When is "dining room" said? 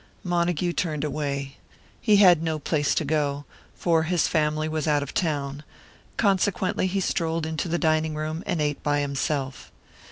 7.77-8.41